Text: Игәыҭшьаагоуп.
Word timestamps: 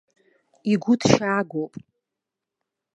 Игәыҭшьаагоуп. 0.71 1.73